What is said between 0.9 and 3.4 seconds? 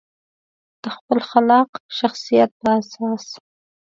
خپل خلاق شخصیت په اساس.